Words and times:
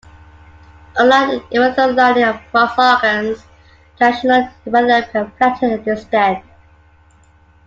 Unlike 0.97 1.47
the 1.51 1.59
epithelial 1.61 1.93
lining 1.93 2.23
of 2.23 2.41
most 2.51 2.79
organs, 2.79 3.45
transitional 3.97 4.49
epithelium 4.65 5.03
can 5.11 5.31
flatten 5.37 5.71
and 5.73 5.85
distend. 5.85 6.41